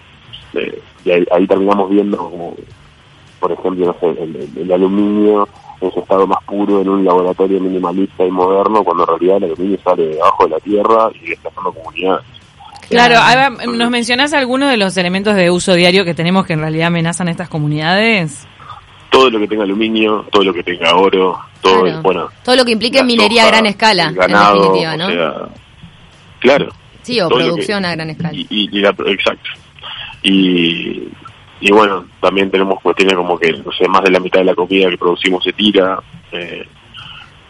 eh, 0.53 0.81
y 1.05 1.11
ahí, 1.11 1.25
ahí 1.31 1.47
terminamos 1.47 1.89
viendo 1.89 2.17
como 2.17 2.55
por 3.39 3.51
ejemplo, 3.51 3.87
no 3.87 3.95
sé, 3.99 4.21
el, 4.21 4.35
el- 4.35 4.57
el 4.57 4.71
aluminio 4.71 5.47
en 5.79 5.91
su 5.91 5.99
estado 5.99 6.27
más 6.27 6.43
puro 6.43 6.79
en 6.81 6.89
un 6.89 7.03
laboratorio 7.03 7.59
minimalista 7.59 8.23
y 8.23 8.29
moderno, 8.29 8.83
cuando 8.83 9.01
en 9.03 9.07
realidad 9.09 9.37
el 9.37 9.43
aluminio 9.45 9.79
sale 9.83 10.07
debajo 10.09 10.43
de 10.43 10.49
la 10.51 10.59
tierra 10.59 11.09
y 11.19 11.29
desplazando 11.29 11.71
comunidades. 11.73 12.23
Claro, 12.91 13.17
ahora 13.17 13.49
nos 13.49 13.89
mencionás 13.89 14.33
algunos 14.33 14.69
de 14.69 14.77
los 14.77 14.95
elementos 14.97 15.35
de 15.35 15.49
uso 15.49 15.73
diario 15.73 16.05
que 16.05 16.13
tenemos 16.13 16.45
que 16.45 16.53
en 16.53 16.59
realidad 16.59 16.87
amenazan 16.87 17.27
a 17.27 17.31
estas 17.31 17.49
comunidades. 17.49 18.47
todo 19.09 19.29
lo 19.29 19.39
que 19.39 19.47
tenga 19.47 19.63
aluminio, 19.63 20.25
todo 20.31 20.43
lo 20.43 20.53
que 20.53 20.63
tenga 20.63 20.95
oro, 20.95 21.37
todo, 21.61 21.83
Claro. 21.83 22.01
bueno, 22.01 22.29
Todo 22.45 22.55
lo 22.55 22.63
que 22.63 22.71
implique 22.71 23.03
minería 23.03 23.43
a 23.43 23.47
gran 23.47 23.65
escala, 23.65 24.09
ganado, 24.11 24.55
en 24.55 24.61
definitiva, 24.61 24.97
¿no? 24.97 25.07
o 25.07 25.11
sea, 25.11 25.33
claro. 26.39 26.69
sí, 27.01 27.19
o 27.19 27.27
producción 27.27 27.81
que- 27.81 27.87
a 27.87 27.91
gran 27.95 28.09
escala. 28.09 28.33
Y, 28.33 28.47
y- 28.49 28.69
y 28.71 28.79
la- 28.79 28.95
exacto. 29.07 29.49
Y, 30.23 31.09
y 31.59 31.71
bueno, 31.71 32.05
también 32.21 32.49
tenemos 32.51 32.79
cuestiones 32.81 33.15
como 33.15 33.37
que, 33.37 33.51
no 33.51 33.71
sé, 33.73 33.87
más 33.87 34.03
de 34.03 34.11
la 34.11 34.19
mitad 34.19 34.39
de 34.39 34.45
la 34.45 34.55
comida 34.55 34.89
que 34.89 34.97
producimos 34.97 35.43
se 35.43 35.51
tira, 35.53 35.99
eh, 36.31 36.65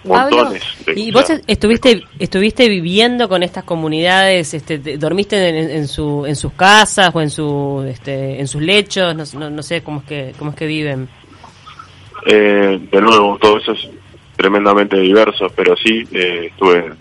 Pablo, 0.08 0.36
montones. 0.38 0.64
de- 0.86 1.00
¿Y 1.00 1.12
vos 1.12 1.26
sea, 1.28 1.40
estuviste 1.48 2.04
estuviste 2.18 2.68
viviendo 2.70 3.30
con 3.30 3.44
estas 3.44 3.64
comunidades? 3.64 4.54
Este, 4.54 4.80
te- 4.80 4.98
¿Dormiste 4.98 5.48
en, 5.50 5.70
en 5.70 5.88
su, 5.88 6.26
en 6.26 6.36
sus 6.36 6.54
casas 6.54 7.12
o 7.14 7.22
en, 7.22 7.30
su, 7.30 7.86
este, 7.88 8.40
en 8.40 8.48
sus 8.48 8.62
lechos? 8.62 9.16
No, 9.16 9.24
no, 9.40 9.50
no 9.50 9.64
sé 9.64 9.84
cómo 9.84 10.00
es 10.00 10.06
que, 10.06 10.34
cómo 10.40 10.52
es 10.52 10.58
que 10.58 10.66
viven. 10.66 11.08
Eh, 12.26 12.80
de 12.92 13.02
nuevo, 13.02 13.38
todo 13.40 13.58
eso 13.58 13.72
es 13.74 13.90
tremendamente 14.36 14.98
diverso, 15.00 15.48
pero 15.56 15.76
sí 15.78 16.04
eh, 16.12 16.48
estuve 16.52 16.92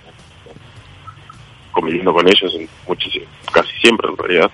conviviendo 1.73 2.13
con 2.13 2.27
ellos 2.27 2.55
en 2.55 2.69
muchísimo, 2.87 3.27
casi 3.53 3.71
siempre 3.81 4.09
en 4.11 4.17
realidad, 4.17 4.51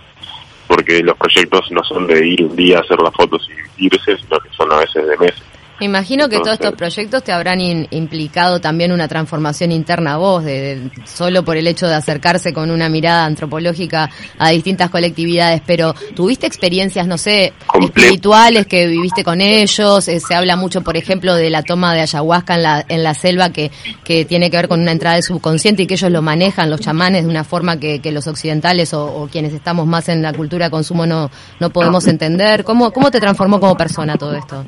porque 0.68 1.02
los 1.02 1.16
proyectos 1.16 1.70
no 1.72 1.82
son 1.84 2.06
de 2.06 2.26
ir 2.26 2.44
un 2.44 2.54
día 2.54 2.78
a 2.78 2.80
hacer 2.82 2.98
las 3.00 3.14
fotos 3.14 3.48
y 3.78 3.86
irse, 3.86 4.16
sino 4.18 4.38
que 4.40 4.48
son 4.56 4.70
a 4.72 4.78
veces 4.78 5.06
de 5.06 5.16
meses. 5.16 5.42
Me 5.78 5.84
imagino 5.84 6.28
que 6.30 6.38
todos 6.38 6.54
estos 6.54 6.72
proyectos 6.72 7.22
te 7.22 7.32
habrán 7.32 7.60
in- 7.60 7.86
implicado 7.90 8.60
también 8.60 8.92
una 8.92 9.08
transformación 9.08 9.72
interna 9.72 10.14
a 10.14 10.16
vos, 10.16 10.42
de, 10.42 10.76
de- 10.76 10.90
solo 11.06 11.44
por 11.44 11.58
el 11.58 11.66
hecho 11.66 11.86
de 11.86 11.94
acercarse 11.94 12.54
con 12.54 12.70
una 12.70 12.88
mirada 12.88 13.26
antropológica 13.26 14.08
a 14.38 14.50
distintas 14.50 14.88
colectividades, 14.88 15.60
pero 15.66 15.94
¿tuviste 16.14 16.46
experiencias, 16.46 17.06
no 17.06 17.18
sé, 17.18 17.52
espirituales 17.78 18.66
que 18.66 18.86
viviste 18.86 19.22
con 19.22 19.42
ellos? 19.42 20.08
Eh, 20.08 20.18
se 20.20 20.34
habla 20.34 20.56
mucho, 20.56 20.80
por 20.80 20.96
ejemplo, 20.96 21.34
de 21.34 21.50
la 21.50 21.62
toma 21.62 21.92
de 21.94 22.00
ayahuasca 22.00 22.54
en 22.54 22.62
la, 22.62 22.84
en 22.88 23.02
la 23.02 23.12
selva 23.12 23.50
que, 23.50 23.70
que 24.02 24.24
tiene 24.24 24.50
que 24.50 24.56
ver 24.56 24.68
con 24.68 24.80
una 24.80 24.92
entrada 24.92 25.16
del 25.16 25.24
subconsciente 25.24 25.82
y 25.82 25.86
que 25.86 25.94
ellos 25.94 26.10
lo 26.10 26.22
manejan, 26.22 26.70
los 26.70 26.80
chamanes, 26.80 27.24
de 27.24 27.28
una 27.30 27.44
forma 27.44 27.78
que, 27.78 28.00
que 28.00 28.12
los 28.12 28.26
occidentales 28.26 28.94
o, 28.94 29.04
o 29.04 29.28
quienes 29.28 29.52
estamos 29.52 29.86
más 29.86 30.08
en 30.08 30.22
la 30.22 30.32
cultura 30.32 30.66
de 30.66 30.70
consumo 30.70 31.04
no, 31.04 31.30
no 31.60 31.68
podemos 31.70 32.06
entender. 32.08 32.64
¿Cómo, 32.64 32.90
¿Cómo 32.92 33.10
te 33.10 33.20
transformó 33.20 33.60
como 33.60 33.76
persona 33.76 34.16
todo 34.16 34.34
esto? 34.34 34.64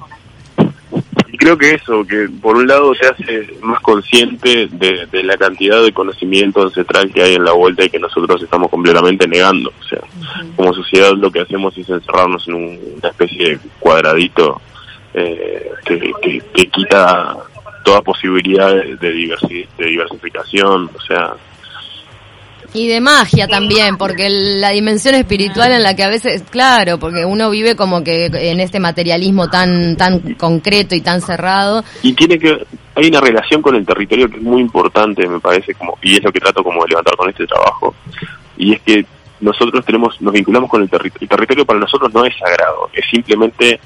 Creo 1.49 1.57
que 1.57 1.75
eso, 1.77 2.07
que 2.07 2.29
por 2.43 2.57
un 2.57 2.67
lado 2.67 2.93
te 2.93 3.07
hace 3.07 3.49
más 3.63 3.81
consciente 3.81 4.69
de, 4.71 5.07
de 5.11 5.23
la 5.23 5.35
cantidad 5.39 5.83
de 5.83 5.93
conocimiento 5.93 6.61
ancestral 6.63 7.11
que 7.11 7.23
hay 7.23 7.35
en 7.37 7.45
la 7.45 7.53
vuelta 7.53 7.85
y 7.85 7.89
que 7.89 7.99
nosotros 7.99 8.43
estamos 8.43 8.69
completamente 8.71 9.27
negando. 9.27 9.73
O 9.81 9.85
sea, 9.85 10.01
como 10.57 10.75
sociedad 10.75 11.13
lo 11.17 11.31
que 11.33 11.41
hacemos 11.41 11.77
es 11.79 11.89
encerrarnos 11.89 12.47
en 12.49 12.55
un- 12.55 12.79
una 12.99 13.09
especie 13.09 13.49
de 13.49 13.59
cuadradito 13.81 14.61
eh, 15.15 15.71
que, 15.87 16.13
que- 16.21 16.43
que 16.53 16.67
quita 16.69 17.35
toda 17.83 18.03
posibilidad 18.03 18.75
de, 18.75 18.97
de, 18.97 19.15
diversi- 19.15 19.67
de 19.79 19.87
diversificación. 19.87 20.91
O 20.95 21.01
sea, 21.01 21.33
Y 22.75 22.87
de 22.89 23.01
magia 23.01 23.49
también, 23.49 23.97
porque 23.97 24.27
el- 24.27 24.61
la 24.61 24.71
dimensión 24.71 25.15
espiritual 25.15 25.73
en 25.73 25.83
la 25.83 25.97
que 25.97 26.03
a 26.05 26.09
veces, 26.09 26.43
claro, 26.51 26.99
porque 26.99 27.25
uno 27.25 27.49
vive 27.51 27.77
como 27.77 28.05
que 28.05 28.27
en 28.27 28.61
este 28.61 28.79
materialismo 28.79 29.49
tan 29.49 29.97
tan 29.97 30.35
concreto 30.35 30.95
y 30.95 31.01
tan 31.01 31.21
cerrado. 31.23 31.83
y 32.03 32.13
tiene 32.13 32.39
que 32.39 32.67
hay 32.95 33.07
una 33.09 33.21
relación 33.21 33.63
con 33.63 33.75
el 33.77 33.87
territorio 33.87 34.29
que 34.29 34.37
es 34.37 34.43
muy 34.43 34.61
importante 34.61 35.27
me 35.29 35.39
parece 35.41 35.73
como 35.75 35.97
y 36.03 36.17
es 36.17 36.23
lo 36.25 36.33
que 36.33 36.41
trato 36.41 36.63
como 36.65 36.83
de 36.83 36.89
levantar 36.91 37.17
con 37.17 37.31
este 37.31 37.47
trabajo 37.47 37.95
y 38.57 38.75
es 38.75 38.81
que 38.83 39.07
nosotros 39.41 39.85
tenemos 39.85 40.21
nos 40.21 40.33
vinculamos 40.33 40.69
con 40.69 40.83
el 40.83 40.91
territorio 40.91 41.23
el 41.23 41.29
territorio 41.29 41.65
para 41.65 41.79
nosotros 41.79 42.13
no 42.13 42.25
es 42.25 42.35
sagrado 42.37 42.91
es 42.93 43.05
simplemente 43.11 43.79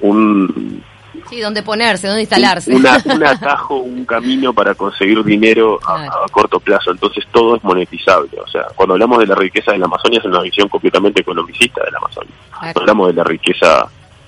un 0.00 0.82
Sí, 1.28 1.40
dónde 1.40 1.62
ponerse, 1.62 2.06
dónde 2.06 2.22
instalarse. 2.22 2.74
una- 2.74 3.02
un 3.04 3.24
atajo 3.26 3.76
un 3.76 4.04
camino 4.04 4.52
para 4.52 4.74
conseguir 4.74 5.22
dinero 5.24 5.78
a, 5.86 6.26
corto 6.32 6.58
plazo 6.60 6.90
entonces 6.90 7.24
todo 7.32 7.56
es 7.56 7.64
monetizable 7.64 8.30
o 8.40 8.46
sea 8.48 8.66
cuando 8.74 8.94
hablamos 8.94 9.18
de 9.18 9.26
la 9.26 9.34
riqueza 9.34 9.72
de 9.72 9.78
la 9.78 9.86
Amazonia 9.86 10.18
es 10.20 10.24
una 10.24 10.40
visión 10.42 10.68
completamente 10.68 11.20
economicista 11.20 11.84
de 11.84 11.90
la 11.90 11.98
Amazonia 11.98 12.32
Claro. 12.58 12.72
no 12.74 12.80
hablamos 12.80 13.06
de 13.08 13.14
la 13.14 13.24
riqueza 13.24 13.86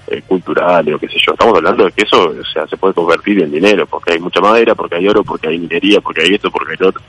eh, 0.09 0.23
cultural 0.27 0.93
o 0.93 0.99
qué 0.99 1.09
sé 1.09 1.17
yo, 1.25 1.33
estamos 1.33 1.57
hablando 1.57 1.85
de 1.85 1.93
que 1.93 2.03
eso 2.03 2.31
o 2.39 2.45
sea, 2.53 2.67
se 2.67 2.77
puede 2.77 2.93
convertir 2.93 3.41
en 3.41 3.51
dinero, 3.53 3.87
porque 3.87 4.13
hay 4.13 4.19
mucha 4.21 4.41
madera, 4.41 4.75
porque 4.75 4.97
hay 4.97 5.09
oro, 5.09 5.23
porque 5.23 5.49
hay 5.49 5.59
minería, 5.59 6.01
porque 6.01 6.23
hay 6.23 6.35
esto, 6.35 6.51
porque 6.51 6.73
hay 6.73 6.77
lo 6.81 6.89
otro. 6.89 7.01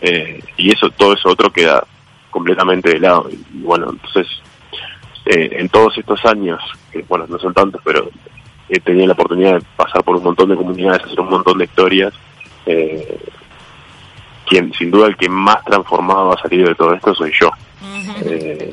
Eh, 0.00 0.40
y 0.56 0.72
eso, 0.72 0.88
todo 0.90 1.12
eso 1.12 1.28
otro 1.28 1.50
queda 1.50 1.84
completamente 2.30 2.90
de 2.90 3.00
lado. 3.00 3.28
Y 3.30 3.58
bueno, 3.62 3.90
entonces, 3.90 4.26
eh, 5.26 5.50
en 5.58 5.68
todos 5.68 5.98
estos 5.98 6.24
años, 6.24 6.60
que 6.92 7.04
bueno, 7.08 7.26
no 7.28 7.38
son 7.38 7.52
tantos, 7.52 7.80
pero 7.84 8.08
he 8.70 8.80
tenido 8.80 9.06
la 9.08 9.12
oportunidad 9.12 9.54
de 9.54 9.66
pasar 9.76 10.02
por 10.02 10.16
un 10.16 10.22
montón 10.22 10.48
de 10.48 10.56
comunidades, 10.56 11.04
hacer 11.04 11.20
un 11.20 11.30
montón 11.30 11.58
de 11.58 11.64
historias. 11.64 12.14
Eh, 12.66 13.18
quien, 14.46 14.72
sin 14.74 14.90
duda, 14.90 15.06
el 15.06 15.16
que 15.16 15.28
más 15.28 15.64
transformado 15.64 16.32
ha 16.32 16.42
salido 16.42 16.68
de 16.68 16.74
todo 16.74 16.94
esto 16.94 17.14
soy 17.14 17.32
yo. 17.40 17.50
Eh, 18.24 18.72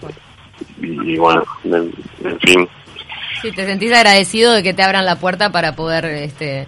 y, 0.81 1.13
y 1.13 1.17
bueno, 1.17 1.43
en, 1.63 1.93
en 2.23 2.39
fin, 2.39 2.67
Sí, 3.41 3.51
te 3.51 3.65
sentís 3.65 3.93
agradecido 3.93 4.51
de 4.53 4.63
que 4.63 4.73
te 4.73 4.81
abran 4.81 5.05
la 5.05 5.17
puerta 5.17 5.51
para 5.51 5.75
poder 5.75 6.05
este 6.05 6.65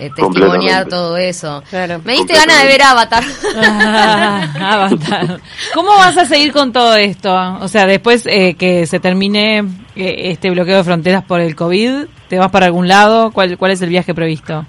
eh, 0.00 0.10
testimoniar 0.16 0.88
todo 0.88 1.16
eso. 1.16 1.62
Claro. 1.68 2.00
Me 2.04 2.14
diste 2.14 2.32
ganas 2.32 2.62
de 2.62 2.68
ver 2.68 2.82
Avatar. 2.82 3.22
Ah, 3.54 4.48
Avatar. 4.72 5.40
¿Cómo 5.74 5.90
vas 5.90 6.16
a 6.16 6.24
seguir 6.24 6.52
con 6.52 6.72
todo 6.72 6.94
esto? 6.96 7.30
O 7.60 7.68
sea, 7.68 7.86
después 7.86 8.24
eh, 8.26 8.54
que 8.54 8.86
se 8.86 8.98
termine 8.98 9.58
eh, 9.96 10.30
este 10.30 10.50
bloqueo 10.50 10.78
de 10.78 10.84
fronteras 10.84 11.22
por 11.24 11.40
el 11.40 11.54
COVID, 11.54 12.06
¿te 12.28 12.38
vas 12.38 12.50
para 12.50 12.66
algún 12.66 12.88
lado? 12.88 13.30
¿Cuál, 13.30 13.58
cuál 13.58 13.72
es 13.72 13.82
el 13.82 13.90
viaje 13.90 14.14
previsto? 14.14 14.64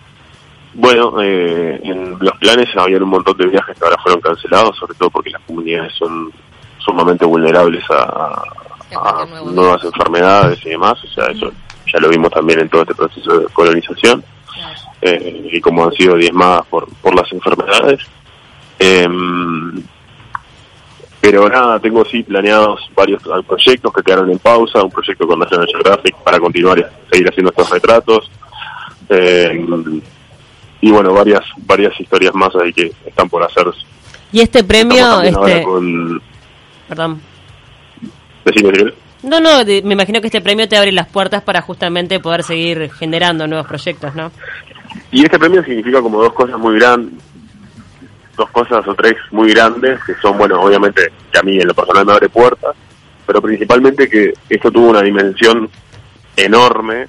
Bueno, 0.73 1.21
eh, 1.21 1.79
en 1.83 2.17
los 2.19 2.37
planes 2.37 2.67
había 2.75 2.97
un 2.97 3.09
montón 3.09 3.37
de 3.37 3.47
viajes 3.47 3.77
que 3.77 3.85
ahora 3.85 3.97
fueron 4.03 4.19
cancelados, 4.19 4.77
sobre 4.77 4.95
todo 4.95 5.09
porque 5.09 5.29
las 5.29 5.41
comunidades 5.43 5.93
son 5.97 6.31
sumamente 6.79 7.25
vulnerables 7.25 7.83
a, 7.89 8.43
a 8.95 9.25
nuevas 9.45 9.81
enfermedades 9.83 10.59
y 10.65 10.69
demás. 10.69 11.01
O 11.03 11.07
sea, 11.07 11.27
eso 11.27 11.51
ya 11.91 11.99
lo 11.99 12.09
vimos 12.09 12.31
también 12.31 12.59
en 12.59 12.69
todo 12.69 12.81
este 12.81 12.95
proceso 12.95 13.39
de 13.39 13.45
colonización 13.53 14.23
eh, 15.01 15.49
y 15.51 15.59
cómo 15.61 15.85
han 15.85 15.91
sido 15.93 16.15
diezmadas 16.15 16.65
por, 16.67 16.87
por 17.01 17.15
las 17.15 17.31
enfermedades. 17.31 17.99
Em, 18.79 19.83
Pero 21.19 21.47
nada, 21.49 21.79
tengo 21.79 22.03
sí 22.05 22.23
planeados 22.23 22.89
varios 22.95 23.21
proyectos 23.47 23.93
que 23.93 24.01
quedaron 24.01 24.31
en 24.31 24.39
pausa, 24.39 24.83
un 24.83 24.89
proyecto 24.91 25.27
con 25.27 25.37
National 25.39 25.67
Geographic 25.67 26.15
para 26.23 26.39
continuar 26.39 26.79
y 26.79 26.83
seguir 27.13 27.29
haciendo 27.29 27.51
estos 27.51 27.69
retratos. 27.69 28.31
Eh, 29.09 29.65
y 30.81 30.89
bueno, 30.89 31.13
varias 31.13 31.41
varias 31.57 31.99
historias 31.99 32.33
más 32.33 32.49
ahí 32.55 32.73
que 32.73 32.91
están 33.05 33.29
por 33.29 33.43
hacerse. 33.43 33.81
Y 34.31 34.39
este 34.41 34.63
premio, 34.63 35.21
este, 35.21 35.61
con- 35.63 36.21
perdón. 36.87 37.21
decime, 38.45 38.71
decime. 38.71 38.93
No, 39.23 39.39
no, 39.39 39.63
me 39.63 39.93
imagino 39.93 40.21
que 40.21 40.27
este 40.27 40.41
premio 40.41 40.67
te 40.67 40.77
abre 40.77 40.91
las 40.91 41.07
puertas 41.07 41.43
para 41.43 41.61
justamente 41.61 42.19
poder 42.19 42.41
seguir 42.41 42.89
generando 42.97 43.45
nuevos 43.45 43.67
proyectos, 43.67 44.15
¿no? 44.15 44.31
Y 45.11 45.23
este 45.23 45.37
premio 45.37 45.63
significa 45.63 46.01
como 46.01 46.21
dos 46.21 46.33
cosas 46.33 46.57
muy 46.57 46.75
grandes, 46.75 47.21
dos 48.37 48.49
cosas 48.51 48.87
o 48.87 48.95
tres 48.95 49.15
muy 49.31 49.49
grandes, 49.51 50.01
que 50.05 50.15
son, 50.15 50.37
bueno, 50.37 50.61
obviamente 50.61 51.11
que 51.31 51.39
a 51.39 51.43
mí 51.43 51.59
en 51.59 51.67
lo 51.67 51.73
personal 51.73 52.05
me 52.05 52.13
abre 52.13 52.29
puertas, 52.29 52.75
pero 53.25 53.41
principalmente 53.41 54.09
que 54.09 54.33
esto 54.49 54.71
tuvo 54.71 54.89
una 54.89 55.01
dimensión 55.01 55.69
enorme 56.35 57.07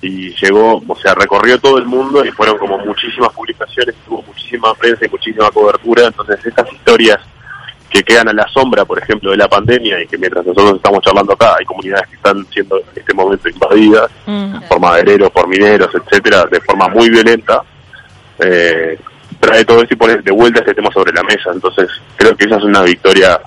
y 0.00 0.34
llegó, 0.36 0.82
o 0.86 0.96
sea, 0.96 1.14
recorrió 1.14 1.58
todo 1.58 1.78
el 1.78 1.86
mundo 1.86 2.24
y 2.24 2.30
fueron 2.30 2.58
como 2.58 2.78
muchísimas 2.78 3.30
publicaciones, 3.32 3.94
tuvo 4.06 4.22
muchísima 4.22 4.74
prensa 4.74 5.04
y 5.06 5.08
muchísima 5.10 5.50
cobertura, 5.50 6.06
entonces 6.06 6.44
estas 6.44 6.72
historias 6.72 7.20
que 7.94 8.02
quedan 8.02 8.28
a 8.28 8.32
la 8.32 8.48
sombra, 8.48 8.84
por 8.84 8.98
ejemplo, 8.98 9.30
de 9.30 9.36
la 9.36 9.46
pandemia 9.48 10.02
y 10.02 10.08
que 10.08 10.18
mientras 10.18 10.44
nosotros 10.44 10.74
estamos 10.74 11.00
charlando 11.00 11.32
acá 11.32 11.54
hay 11.56 11.64
comunidades 11.64 12.08
que 12.08 12.16
están 12.16 12.44
siendo 12.52 12.78
en 12.78 12.84
este 12.96 13.14
momento 13.14 13.48
invadidas, 13.48 14.10
Mm. 14.26 14.62
por 14.68 14.80
madereros, 14.80 15.30
por 15.30 15.46
mineros, 15.46 15.90
etcétera, 15.94 16.44
de 16.50 16.60
forma 16.60 16.88
muy 16.88 17.08
violenta, 17.08 17.62
eh, 18.40 18.98
trae 19.38 19.64
todo 19.64 19.82
esto 19.82 19.94
y 19.94 19.96
pone 19.96 20.16
de 20.16 20.32
vuelta 20.32 20.58
este 20.58 20.74
tema 20.74 20.90
sobre 20.90 21.12
la 21.12 21.22
mesa. 21.22 21.50
Entonces, 21.52 21.88
creo 22.16 22.36
que 22.36 22.46
esa 22.46 22.56
es 22.56 22.64
una 22.64 22.82
victoria 22.82 23.40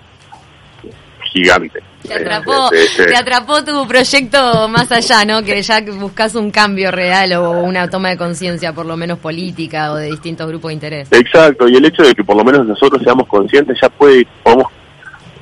gigante. 1.34 1.84
Te 2.08 2.14
atrapó, 2.16 2.70
te 3.06 3.16
atrapó 3.16 3.64
tu 3.64 3.88
proyecto 3.88 4.68
más 4.68 4.92
allá, 4.92 5.26
¿no? 5.26 5.44
Que 5.44 5.62
ya 5.62 5.82
buscas 5.82 6.36
un 6.36 6.52
cambio 6.52 6.90
real 6.92 7.34
o 7.34 7.52
una 7.62 7.90
toma 7.90 8.10
de 8.10 8.18
conciencia, 8.18 8.74
por 8.74 8.86
lo 8.86 8.96
menos 8.96 9.20
política 9.20 9.92
o 9.92 9.96
de 9.96 10.08
distintos 10.08 10.48
grupos 10.48 10.70
de 10.70 10.74
interés. 10.74 11.08
Exacto, 11.12 11.68
y 11.68 11.76
el 11.76 11.86
hecho 11.86 12.04
de 12.04 12.14
que 12.16 12.24
por 12.24 12.36
lo 12.38 12.44
menos 12.44 12.66
nosotros 12.66 13.02
seamos 13.04 13.28
conscientes 13.28 13.78
ya 13.82 13.90
puede, 13.90 14.26
podemos 14.44 14.68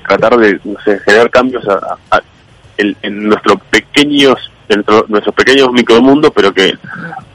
tratar 0.08 0.38
de 0.38 0.60
no 0.64 0.76
sé, 0.84 1.00
generar 1.00 1.30
cambios 1.30 1.68
a- 1.68 1.98
a- 2.12 2.22
en, 2.78 2.96
en 3.02 3.28
nuestros 3.30 3.58
pequeños 3.70 4.36
dentro 4.68 5.06
nuestros 5.08 5.34
pequeños 5.36 5.72
micromundos, 5.72 6.32
pero 6.36 6.52
que 6.54 6.74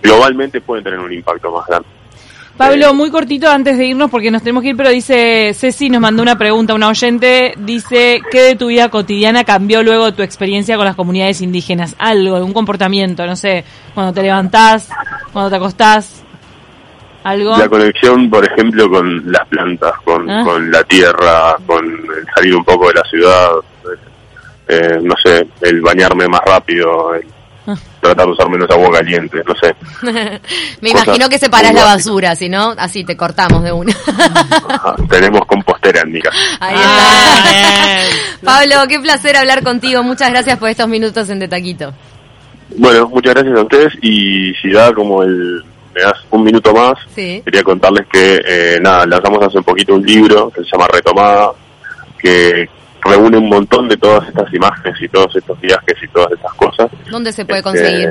globalmente 0.02 0.60
pueden 0.60 0.82
tener 0.84 0.98
un 0.98 1.12
impacto 1.12 1.50
más 1.52 1.66
grande. 1.66 1.88
Pablo, 2.60 2.92
muy 2.92 3.10
cortito 3.10 3.48
antes 3.48 3.78
de 3.78 3.86
irnos 3.86 4.10
porque 4.10 4.30
nos 4.30 4.42
tenemos 4.42 4.62
que 4.62 4.68
ir, 4.68 4.76
pero 4.76 4.90
dice 4.90 5.52
Ceci, 5.54 5.88
nos 5.88 6.02
mandó 6.02 6.22
una 6.22 6.36
pregunta, 6.36 6.74
una 6.74 6.88
oyente, 6.88 7.54
dice, 7.56 8.20
¿qué 8.30 8.42
de 8.42 8.56
tu 8.56 8.66
vida 8.66 8.90
cotidiana 8.90 9.44
cambió 9.44 9.82
luego 9.82 10.04
de 10.04 10.12
tu 10.12 10.22
experiencia 10.22 10.76
con 10.76 10.84
las 10.84 10.94
comunidades 10.94 11.40
indígenas? 11.40 11.96
Algo, 11.98 12.36
un 12.44 12.52
comportamiento, 12.52 13.26
no 13.26 13.34
sé, 13.34 13.64
cuando 13.94 14.12
te 14.12 14.22
levantás, 14.22 14.90
cuando 15.32 15.48
te 15.48 15.56
acostás, 15.56 16.22
algo. 17.24 17.56
La 17.56 17.68
conexión, 17.68 18.28
por 18.28 18.44
ejemplo, 18.44 18.90
con 18.90 19.32
las 19.32 19.48
plantas, 19.48 19.92
con, 20.04 20.28
Ah. 20.28 20.42
con 20.44 20.70
la 20.70 20.84
tierra, 20.84 21.56
con 21.66 21.82
el 21.86 22.26
salir 22.34 22.54
un 22.54 22.64
poco 22.64 22.88
de 22.88 22.94
la 22.94 23.02
ciudad, 23.08 23.50
eh, 24.68 24.98
no 25.02 25.14
sé, 25.22 25.48
el 25.62 25.80
bañarme 25.80 26.28
más 26.28 26.42
rápido, 26.44 27.14
el. 27.14 27.24
Tratar 28.00 28.26
de 28.26 28.32
usar 28.32 28.48
menos 28.50 28.68
agua 28.70 28.90
caliente, 28.92 29.42
no 29.46 29.54
sé. 29.56 29.74
Me 30.80 30.92
Cosas 30.92 31.06
imagino 31.06 31.28
que 31.28 31.38
separás 31.38 31.74
la 31.74 31.84
basura, 31.84 32.34
si 32.34 32.48
no, 32.48 32.74
así 32.78 33.04
te 33.04 33.16
cortamos 33.16 33.62
de 33.62 33.72
una. 33.72 33.92
Ajá, 34.68 34.96
tenemos 35.08 35.42
compostera 35.46 36.00
en 36.02 36.12
mi 36.12 36.20
casa. 36.20 36.36
Ahí 36.60 36.74
Ah, 36.78 37.42
está. 37.44 37.50
bien. 37.52 38.06
Pablo, 38.44 38.88
qué 38.88 39.00
placer 39.00 39.36
hablar 39.36 39.62
contigo. 39.62 40.02
Muchas 40.02 40.30
gracias 40.30 40.58
por 40.58 40.68
estos 40.70 40.88
minutos 40.88 41.28
en 41.30 41.38
De 41.38 41.48
Taquito. 41.48 41.92
Bueno, 42.76 43.08
muchas 43.08 43.34
gracias 43.34 43.58
a 43.58 43.62
ustedes 43.62 43.92
y 44.00 44.52
si 44.62 44.70
da 44.70 44.92
como 44.92 45.22
el 45.22 45.62
me 45.92 46.02
das 46.02 46.14
un 46.30 46.44
minuto 46.44 46.72
más, 46.72 46.94
Sí. 47.16 47.42
quería 47.44 47.64
contarles 47.64 48.06
que 48.12 48.40
eh, 48.46 48.78
nada, 48.80 49.04
lanzamos 49.06 49.42
hace 49.44 49.58
un 49.58 49.64
poquito 49.64 49.94
un 49.94 50.06
libro 50.06 50.48
que 50.50 50.62
se 50.62 50.68
llama 50.70 50.86
Retomada, 50.86 51.50
que 52.16 52.68
reúne 53.04 53.38
un 53.38 53.48
montón 53.48 53.88
de 53.88 53.96
todas 53.96 54.28
estas 54.28 54.52
imágenes 54.54 55.00
y 55.02 55.08
todos 55.08 55.34
estos 55.36 55.60
viajes 55.60 55.96
y 56.02 56.08
todas 56.08 56.32
estas 56.32 56.52
cosas. 56.54 56.90
¿Dónde 57.10 57.32
se 57.32 57.44
puede 57.44 57.60
Este, 57.60 57.70
conseguir? 57.70 58.08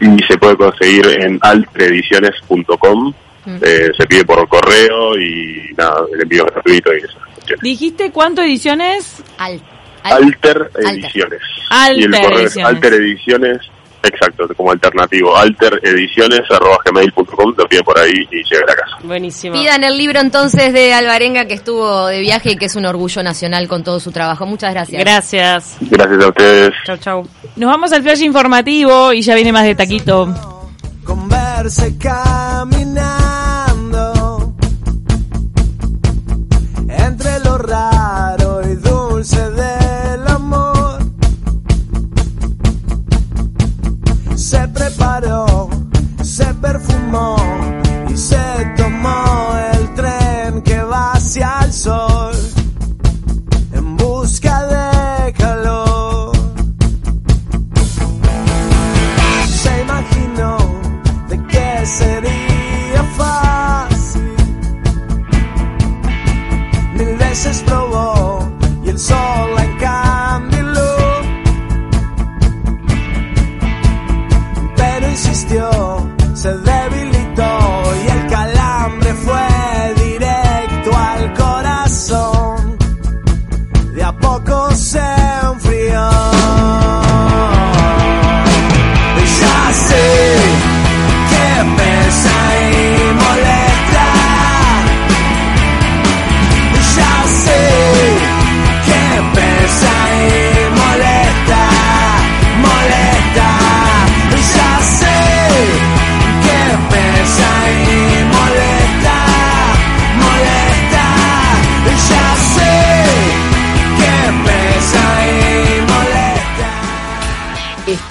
y 0.00 0.22
se 0.24 0.38
puede 0.38 0.56
conseguir 0.56 1.06
en 1.20 1.38
alterediciones.com. 1.42 3.12
Mm. 3.44 3.56
Eh, 3.62 3.90
se 3.96 4.06
pide 4.06 4.24
por 4.24 4.46
correo 4.48 5.18
y 5.18 5.72
nada, 5.76 6.02
el 6.12 6.22
envío 6.22 6.44
es 6.46 6.52
gratuito 6.52 6.92
y 6.94 6.98
esas 6.98 7.14
cuestiones. 7.34 7.62
¿Dijiste 7.62 8.10
cuánto 8.12 8.42
ediciones? 8.42 9.22
Al, 9.38 9.60
al- 10.02 10.22
Alter 10.24 10.70
Ediciones. 10.76 11.40
Alter 11.70 11.98
y 11.98 12.04
el 12.04 12.10
correo 12.10 12.38
es 12.38 12.44
Ediciones. 12.56 12.66
Alter 12.74 12.92
Ediciones, 12.94 13.58
exacto, 14.02 14.48
como 14.56 14.72
alternativo. 14.72 15.36
alterediciones.gmail.com, 15.36 17.54
lo 17.56 17.68
piden 17.68 17.84
por 17.84 17.98
ahí 17.98 18.26
y 18.30 18.42
llega 18.44 18.64
a 18.64 18.66
la 18.66 18.74
casa. 18.74 18.96
Buenísimo. 19.02 19.54
Pidan 19.54 19.84
el 19.84 19.96
libro 19.96 20.20
entonces 20.20 20.72
de 20.72 20.92
Alvarenga 20.92 21.46
que 21.46 21.54
estuvo 21.54 22.06
de 22.06 22.20
viaje 22.20 22.52
y 22.52 22.56
que 22.56 22.66
es 22.66 22.76
un 22.76 22.86
orgullo 22.86 23.22
nacional 23.22 23.68
con 23.68 23.84
todo 23.84 24.00
su 24.00 24.12
trabajo. 24.12 24.46
Muchas 24.46 24.72
gracias. 24.72 25.00
Gracias. 25.00 25.76
Gracias 25.80 26.24
a 26.24 26.28
ustedes. 26.28 26.74
Chau, 26.84 26.96
chau. 26.98 27.28
Nos 27.56 27.70
vamos 27.70 27.92
al 27.92 28.02
flash 28.02 28.22
informativo 28.22 29.12
y 29.12 29.22
ya 29.22 29.34
viene 29.34 29.52
más 29.52 29.64
de 29.64 29.74
taquito. 29.74 30.28
converse 31.04 31.96
y 48.18 48.67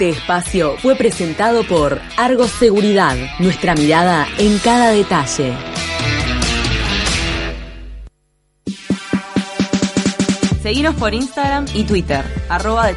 Espacio 0.08 0.76
fue 0.78 0.94
presentado 0.96 1.62
por 1.64 2.00
Argos 2.16 2.50
Seguridad, 2.50 3.16
nuestra 3.38 3.74
mirada 3.74 4.26
en 4.38 4.58
cada 4.58 4.90
detalle. 4.90 5.52
Seguinos 10.62 10.94
por 10.96 11.14
Instagram 11.14 11.66
y 11.72 11.84
Twitter, 11.84 12.24